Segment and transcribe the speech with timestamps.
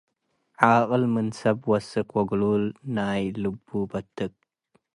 [0.71, 2.63] ዓቅል ምን ሰብ ወስክ ወግሉል
[2.95, 4.33] ናይ ልቡ በትክ።